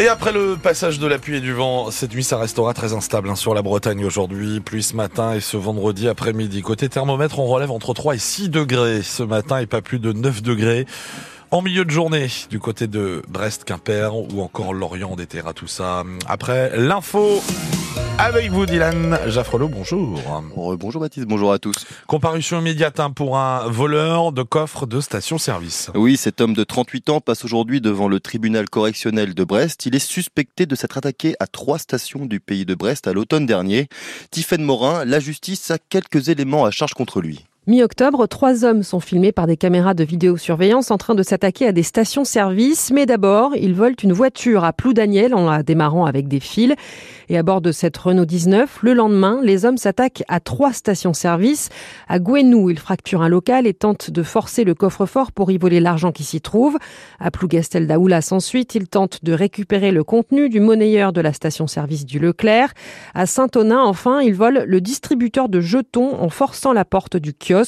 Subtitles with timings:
[0.00, 2.94] Et après le passage de la pluie et du vent, cette nuit, ça restera très
[2.94, 4.60] instable hein, sur la Bretagne aujourd'hui.
[4.60, 6.62] Pluie ce matin et ce vendredi après-midi.
[6.62, 10.14] Côté thermomètre, on relève entre 3 et 6 degrés ce matin et pas plus de
[10.14, 10.86] 9 degrés.
[11.52, 15.52] En milieu de journée, du côté de Brest, Quimper ou encore Lorient, des terres à
[15.52, 16.04] tout ça.
[16.28, 17.42] Après l'info,
[18.18, 20.20] avec vous, Dylan Jaffrelot, bonjour.
[20.78, 21.88] Bonjour Baptiste, bonjour à tous.
[22.06, 25.90] Comparution immédiate hein, pour un voleur de coffre de station-service.
[25.96, 29.86] Oui, cet homme de 38 ans passe aujourd'hui devant le tribunal correctionnel de Brest.
[29.86, 33.46] Il est suspecté de s'être attaqué à trois stations du pays de Brest à l'automne
[33.46, 33.88] dernier.
[34.30, 37.44] Tiffaine Morin, la justice a quelques éléments à charge contre lui.
[37.70, 41.72] Mi-octobre, trois hommes sont filmés par des caméras de vidéosurveillance en train de s'attaquer à
[41.72, 42.90] des stations-service.
[42.92, 46.74] Mais d'abord, ils volent une voiture à Ploudaniel en la démarrant avec des fils.
[47.28, 51.68] Et à bord de cette Renault 19, le lendemain, les hommes s'attaquent à trois stations-service.
[52.08, 55.78] À Gouenou, ils fracturent un local et tentent de forcer le coffre-fort pour y voler
[55.78, 56.76] l'argent qui s'y trouve.
[57.20, 62.04] À Plougastel d'Aoulas, ensuite, ils tentent de récupérer le contenu du monnayeur de la station-service
[62.04, 62.74] du Leclerc.
[63.14, 67.59] À Saint-Onin, enfin, ils volent le distributeur de jetons en forçant la porte du kiosque.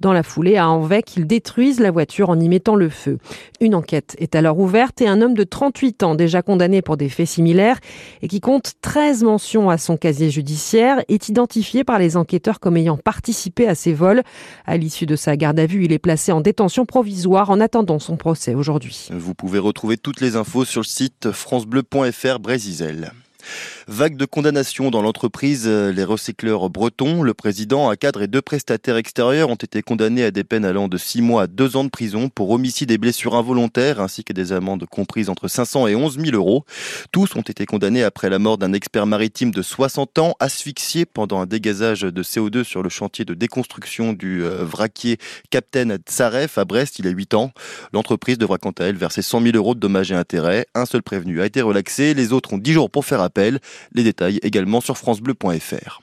[0.00, 3.18] Dans la foulée, à Anvec, ils détruisent la voiture en y mettant le feu.
[3.60, 7.08] Une enquête est alors ouverte et un homme de 38 ans, déjà condamné pour des
[7.08, 7.78] faits similaires
[8.22, 12.76] et qui compte 13 mentions à son casier judiciaire, est identifié par les enquêteurs comme
[12.76, 14.22] ayant participé à ces vols.
[14.66, 17.98] À l'issue de sa garde à vue, il est placé en détention provisoire en attendant
[17.98, 19.08] son procès aujourd'hui.
[19.12, 23.12] Vous pouvez retrouver toutes les infos sur le site francebleu.fr Brésisel.
[23.88, 27.22] Vague de condamnation dans l'entreprise euh, Les Recycleurs Bretons.
[27.22, 30.88] Le président, un cadre et deux prestataires extérieurs ont été condamnés à des peines allant
[30.88, 34.32] de 6 mois à 2 ans de prison pour homicide et blessures involontaires ainsi que
[34.32, 36.64] des amendes comprises entre 500 et 11 000 euros.
[37.12, 41.40] Tous ont été condamnés après la mort d'un expert maritime de 60 ans asphyxié pendant
[41.40, 45.18] un dégazage de CO2 sur le chantier de déconstruction du euh, vraquier
[45.50, 47.52] Captain Tsaref à Brest il y a 8 ans.
[47.92, 50.66] L'entreprise devra quant à elle verser 100 000 euros de dommages et intérêts.
[50.74, 53.35] Un seul prévenu a été relaxé, les autres ont 10 jours pour faire appel.
[53.92, 56.00] Les détails également sur francebleu.fr.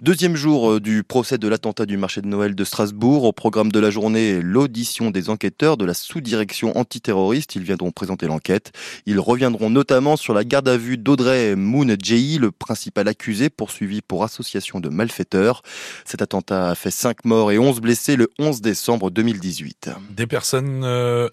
[0.00, 3.24] Deuxième jour euh, du procès de l'attentat du marché de Noël de Strasbourg.
[3.24, 7.56] Au programme de la journée, l'audition des enquêteurs de la sous-direction antiterroriste.
[7.56, 8.70] Ils viendront présenter l'enquête.
[9.06, 14.00] Ils reviendront notamment sur la garde à vue d'Audrey Moon Jei, le principal accusé poursuivi
[14.00, 15.62] pour association de malfaiteurs.
[16.04, 19.90] Cet attentat a fait 5 morts et 11 blessés le 11 décembre 2018.
[20.10, 21.28] Des personnes euh,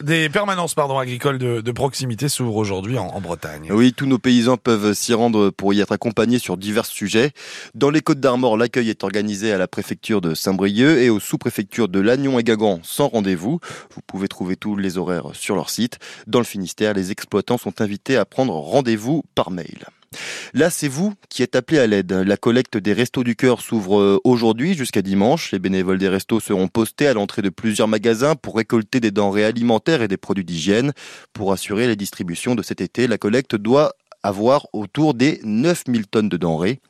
[0.00, 3.68] des, permanences pardon, agricoles de, proximité s'ouvrent aujourd'hui en, Bretagne.
[3.70, 7.32] Oui, tous nos paysans peuvent s'y rendre pour y être accompagnés sur divers sujets.
[7.74, 11.88] Dans les Côtes d'Armor, l'accueil est organisé à la préfecture de Saint-Brieuc et aux sous-préfectures
[11.88, 13.60] de Lannion et Gagan sans rendez-vous.
[13.94, 15.98] Vous pouvez trouver tous les horaires sur leur site.
[16.26, 19.86] Dans le Finistère, les exploitants sont invités à prendre rendez-vous par mail.
[20.54, 22.12] Là, c'est vous qui êtes appelé à l'aide.
[22.12, 25.52] La collecte des Restos du Cœur s'ouvre euh, aujourd'hui jusqu'à dimanche.
[25.52, 29.44] Les bénévoles des restos seront postés à l'entrée de plusieurs magasins pour récolter des denrées
[29.44, 30.92] alimentaires et des produits d'hygiène.
[31.32, 33.92] Pour assurer les distributions de cet été, la collecte doit
[34.26, 36.80] avoir autour des 9000 tonnes de denrées.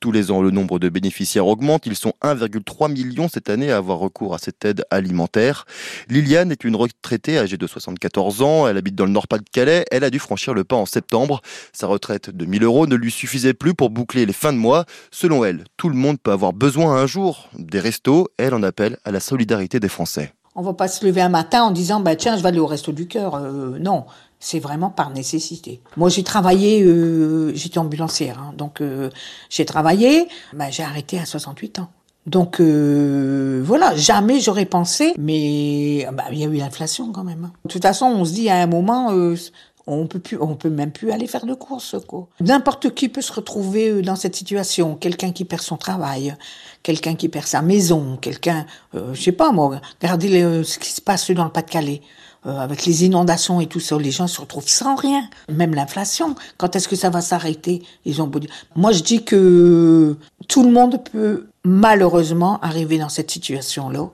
[0.00, 1.86] Tous les ans, le nombre de bénéficiaires augmente.
[1.86, 5.64] Ils sont 1,3 million cette année à avoir recours à cette aide alimentaire.
[6.08, 8.68] Liliane est une retraitée âgée de 74 ans.
[8.68, 9.84] Elle habite dans le Nord-Pas-de-Calais.
[9.90, 11.40] Elle a dû franchir le pas en septembre.
[11.72, 14.84] Sa retraite de 1000 euros ne lui suffisait plus pour boucler les fins de mois.
[15.10, 18.28] Selon elle, tout le monde peut avoir besoin un jour des restos.
[18.38, 20.32] Elle en appelle à la solidarité des Français.
[20.58, 22.66] On va pas se lever un matin en disant bah tiens je vais aller au
[22.66, 23.34] resto du cœur.
[23.34, 24.06] Euh, non,
[24.46, 25.80] c'est vraiment par nécessité.
[25.96, 29.10] Moi, j'ai travaillé, euh, j'étais ambulancière, hein, donc euh,
[29.50, 31.88] j'ai travaillé, bah, j'ai arrêté à 68 ans.
[32.26, 37.46] Donc euh, voilà, jamais j'aurais pensé, mais bah, il y a eu l'inflation quand même.
[37.46, 37.52] Hein.
[37.64, 39.12] De toute façon, on se dit à un moment,
[39.88, 41.96] on peut plus, on peut même plus aller faire de courses.
[42.06, 42.28] Quoi.
[42.38, 44.94] N'importe qui peut se retrouver dans cette situation.
[44.94, 46.36] Quelqu'un qui perd son travail,
[46.84, 48.64] quelqu'un qui perd sa maison, quelqu'un,
[48.94, 49.80] je sais pas moi.
[50.00, 52.00] Regardez ce qui se passe dans le Pas-de-Calais.
[52.46, 55.28] Euh, avec les inondations et tout ça, les gens se retrouvent sans rien.
[55.48, 57.82] Même l'inflation, quand est-ce que ça va s'arrêter?
[58.04, 58.30] Ils ont
[58.76, 64.10] Moi, je dis que tout le monde peut malheureusement arriver dans cette situation-là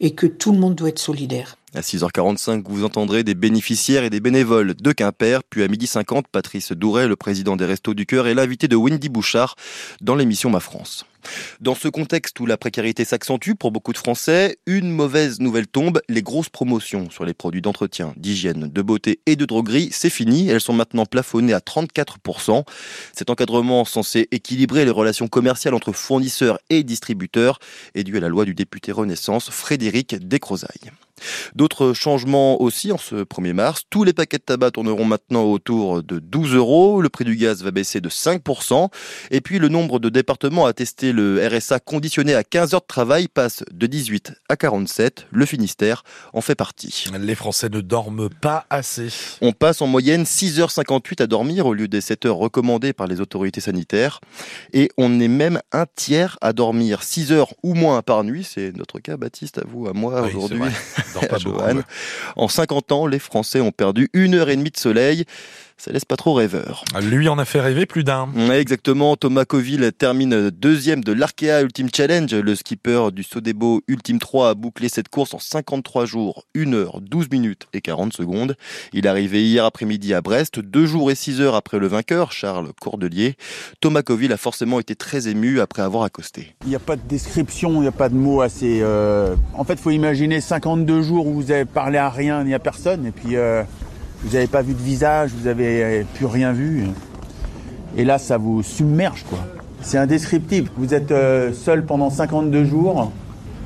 [0.00, 1.57] et que tout le monde doit être solidaire.
[1.74, 5.42] À 6h45, vous entendrez des bénéficiaires et des bénévoles de Quimper.
[5.50, 9.10] Puis à 12h50, Patrice Douret, le président des Restos du Cœur, est l'invité de Wendy
[9.10, 9.54] Bouchard
[10.00, 11.04] dans l'émission Ma France.
[11.60, 16.00] Dans ce contexte où la précarité s'accentue pour beaucoup de Français, une mauvaise nouvelle tombe.
[16.08, 20.48] Les grosses promotions sur les produits d'entretien, d'hygiène, de beauté et de droguerie, c'est fini.
[20.48, 22.64] Elles sont maintenant plafonnées à 34%.
[23.12, 27.58] Cet encadrement censé équilibrer les relations commerciales entre fournisseurs et distributeurs
[27.94, 30.92] est dû à la loi du député Renaissance Frédéric Descrozailles.
[31.54, 33.82] D'autres changements aussi en ce 1er mars.
[33.90, 37.00] Tous les paquets de tabac tourneront maintenant autour de 12 euros.
[37.00, 38.88] Le prix du gaz va baisser de 5%.
[39.30, 42.86] Et puis le nombre de départements à tester le RSA conditionné à 15 heures de
[42.86, 45.26] travail passe de 18 à 47.
[45.30, 47.06] Le Finistère en fait partie.
[47.18, 49.08] Les Français ne dorment pas assez.
[49.40, 53.20] On passe en moyenne 6h58 à dormir au lieu des 7 heures recommandées par les
[53.20, 54.20] autorités sanitaires.
[54.72, 58.44] Et on est même un tiers à dormir 6 heures ou moins par nuit.
[58.44, 60.60] C'est notre cas, Baptiste, à vous, à moi Oui, aujourd'hui.
[61.26, 61.74] pas beaucoup, ouais.
[62.36, 65.24] En 50 ans, les Français ont perdu une heure et demie de soleil.
[65.80, 66.84] Ça laisse pas trop rêveur.
[67.00, 68.28] Lui en a fait rêver plus d'un.
[68.34, 69.14] Ouais, exactement.
[69.16, 72.34] Thomas Coville termine deuxième de l'Arkea Ultimate Challenge.
[72.34, 77.00] Le skipper du Sodebo Ultime 3 a bouclé cette course en 53 jours, 1 heure,
[77.00, 78.56] 12 minutes et 40 secondes.
[78.92, 82.32] Il est arrivé hier après-midi à Brest, deux jours et 6 heures après le vainqueur,
[82.32, 83.36] Charles Cordelier.
[83.80, 86.56] Thomas Coville a forcément été très ému après avoir accosté.
[86.64, 88.80] Il n'y a pas de description, il n'y a pas de mots assez.
[88.82, 92.52] euh, En fait, il faut imaginer 52 jours où vous avez parlé à rien ni
[92.52, 93.62] à personne, et puis euh,
[94.22, 96.84] vous n'avez pas vu de visage, vous n'avez plus rien vu.
[97.96, 99.38] Et là, ça vous submerge, quoi.
[99.80, 100.70] C'est indescriptible.
[100.76, 103.12] Vous êtes euh, seul pendant 52 jours,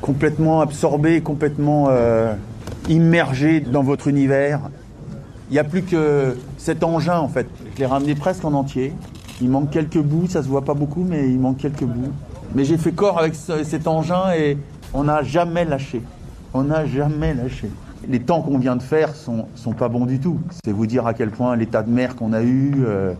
[0.00, 2.34] complètement absorbé, complètement euh,
[2.88, 4.60] immergé dans votre univers.
[5.50, 7.46] Il n'y a plus que cet engin, en fait.
[7.74, 8.92] Je l'ai ramené presque en entier.
[9.40, 12.12] Il manque quelques bouts, ça se voit pas beaucoup, mais il manque quelques bouts.
[12.54, 14.56] Mais j'ai fait corps avec ce- cet engin et
[14.94, 16.02] on n'a jamais lâché.
[16.54, 17.70] On n'a jamais lâché.
[18.08, 20.40] Les temps qu'on vient de faire sont, sont pas bons du tout.
[20.64, 23.12] C'est vous dire à quel point l'état de mer qu'on a eu euh,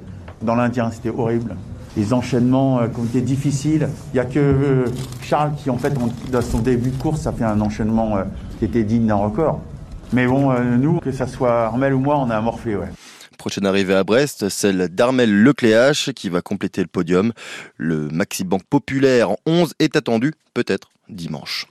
[0.43, 1.57] dans l'Indien, c'était horrible.
[1.97, 3.89] Les enchaînements euh, qui ont été difficiles.
[4.13, 4.87] Il n'y a que euh,
[5.21, 5.95] Charles qui, en fait,
[6.31, 8.19] dans son début de course, a fait un enchaînement
[8.59, 9.61] qui était digne d'un record.
[10.13, 12.89] Mais bon, nous, que ça soit Armel ou moi, on a morflé, ouais.
[13.39, 17.33] Prochaine arrivée à Brest, celle d'Armel Lecléache qui va compléter le podium.
[17.77, 21.67] Le Maxi Banque Populaire en 11 est attendu, peut-être dimanche.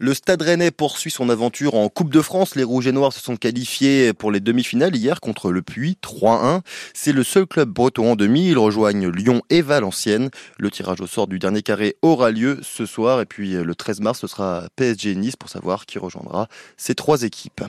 [0.00, 2.56] Le Stade Rennais poursuit son aventure en Coupe de France.
[2.56, 6.60] Les Rouges et Noirs se sont qualifiés pour les demi-finales hier contre le Puy 3-1.
[6.94, 8.48] C'est le seul club breton en demi.
[8.48, 10.30] Ils rejoignent Lyon et Valenciennes.
[10.58, 13.20] Le tirage au sort du dernier carré aura lieu ce soir.
[13.20, 17.22] Et puis le 13 mars, ce sera PSG Nice pour savoir qui rejoindra ces trois
[17.22, 17.62] équipes.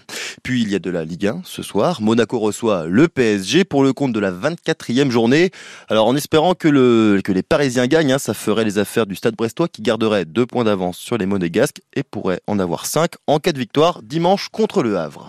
[0.44, 2.02] Puis il y a de la Ligue 1 ce soir.
[2.02, 5.52] Monaco reçoit le PSG pour le compte de la 24e journée.
[5.90, 9.16] Alors en espérant que, le, que les Parisiens gagnent, hein, ça ferait les affaires du
[9.16, 13.12] Stade Brestois qui garderait deux points d'avance sur les Monégasques et pourrait en avoir cinq
[13.28, 15.22] en cas de victoire dimanche contre le Havre.